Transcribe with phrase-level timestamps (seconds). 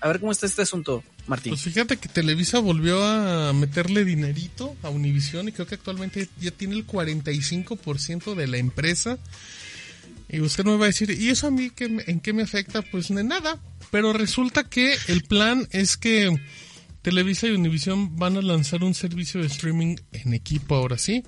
[0.00, 1.52] A ver cómo está este asunto, Martín.
[1.52, 6.50] Pues fíjate que Televisa volvió a meterle dinerito a Univision y creo que actualmente ya
[6.50, 9.18] tiene el 45% de la empresa.
[10.28, 12.82] Y usted me va a decir, ¿y eso a mí qué, en qué me afecta?
[12.82, 13.58] Pues de nada.
[13.90, 16.36] Pero resulta que el plan es que
[17.00, 21.22] Televisa y Univision van a lanzar un servicio de streaming en equipo ahora sí.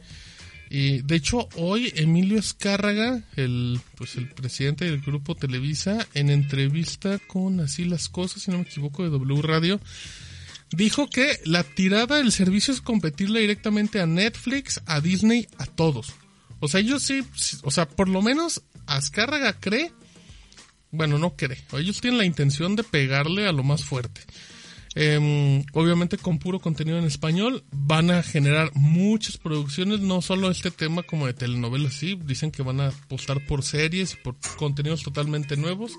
[0.71, 7.19] Y de hecho, hoy Emilio Escárraga, el, pues el presidente del grupo Televisa, en entrevista
[7.19, 9.81] con Así las Cosas, si no me equivoco, de W Radio,
[10.71, 16.15] dijo que la tirada del servicio es competirle directamente a Netflix, a Disney, a todos.
[16.61, 17.25] O sea, ellos sí,
[17.63, 19.93] o sea, por lo menos Azcárraga cree,
[20.91, 24.23] bueno, no cree, ellos tienen la intención de pegarle a lo más fuerte.
[25.01, 30.73] Em, obviamente con puro contenido en español van a generar muchas producciones, no solo este
[30.73, 35.57] tema como de telenovelas, sí, dicen que van a apostar por series, por contenidos totalmente
[35.57, 35.93] nuevos.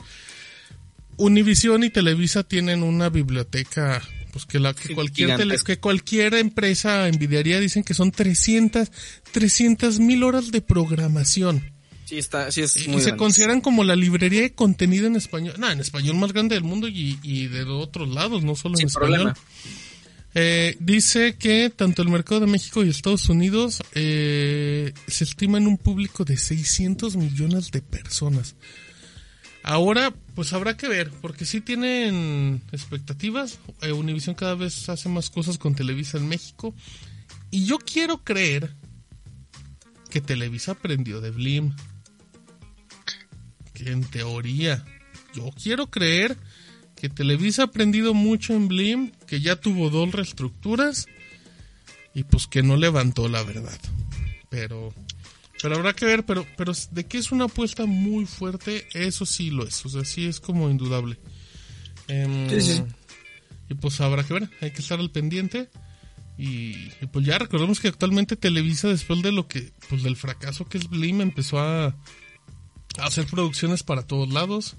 [1.15, 4.01] Univision y Televisa tienen una biblioteca
[4.33, 8.91] pues que la que cualquier que cualquier empresa envidiaría dicen que son 300
[9.31, 11.71] 300 mil horas de programación
[12.09, 15.69] Sí, está, sí es y, se consideran como la librería de contenido en español, no,
[15.69, 19.35] en español más grande del mundo y, y de otros lados, no solo en español.
[20.33, 25.67] Eh, dice que tanto el mercado de México y Estados Unidos eh, se estima en
[25.67, 28.55] un público de 600 millones de personas.
[29.61, 33.59] Ahora, pues habrá que ver, porque sí tienen expectativas.
[33.83, 36.73] Eh, Univision cada vez hace más cosas con Televisa en México.
[37.51, 38.73] Y yo quiero creer
[40.09, 41.75] que Televisa aprendió de Blim
[43.85, 44.85] en teoría,
[45.33, 46.37] yo quiero creer
[46.95, 51.07] que Televisa ha aprendido mucho en Blim, que ya tuvo dos reestructuras
[52.13, 53.79] y pues que no levantó la verdad.
[54.49, 54.93] Pero
[55.61, 59.49] pero habrá que ver, pero pero de que es una apuesta muy fuerte, eso sí
[59.49, 61.19] lo es, o sea, sí es como indudable.
[62.07, 62.47] Em,
[63.69, 65.69] y pues habrá que ver, hay que estar al pendiente.
[66.37, 70.63] Y, y, pues ya recordemos que actualmente Televisa después de lo que pues del fracaso
[70.63, 71.97] que es Blim empezó a
[73.01, 74.75] hacer producciones para todos lados.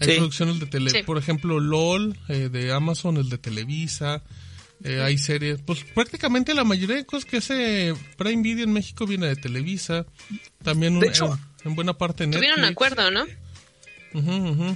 [0.00, 4.22] Hay producciones de tele, por ejemplo, LOL eh, de Amazon, el de Televisa.
[4.84, 9.06] Eh, hay series, pues prácticamente la mayoría de cosas que hace Prime Video en México
[9.06, 10.04] viene de Televisa.
[10.62, 12.40] También en, buena parte Netflix.
[12.40, 13.24] Tuvieron un acuerdo, ¿no?
[14.12, 14.72] Mm,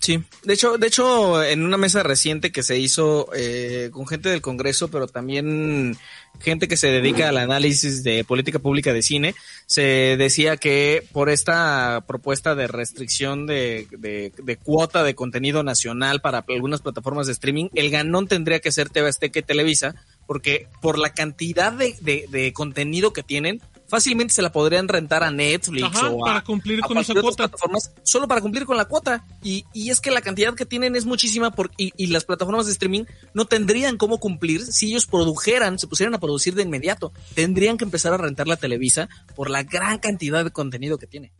[0.00, 4.28] sí, de hecho, de hecho, en una mesa reciente que se hizo eh, con gente
[4.28, 5.96] del Congreso, pero también
[6.40, 9.34] gente que se dedica al análisis de política pública de cine,
[9.66, 16.44] se decía que por esta propuesta de restricción de, de, cuota de contenido nacional para
[16.48, 19.94] algunas plataformas de streaming, el ganón tendría que ser TV Azteca y Televisa,
[20.26, 25.30] porque por la cantidad de, de contenido que tienen, fácilmente se la podrían rentar a
[25.30, 27.48] Netflix o para cumplir con esa cuota.
[27.48, 29.24] plataformas solo para cumplir con la cuota.
[29.42, 32.66] Y, y es que la cantidad que tienen es muchísima por, y, y, las plataformas
[32.66, 33.04] de streaming
[33.34, 37.12] no tendrían cómo cumplir si ellos produjeran, se pusieran a producir de inmediato.
[37.34, 41.32] Tendrían que empezar a rentar la Televisa por la gran cantidad de contenido que tiene.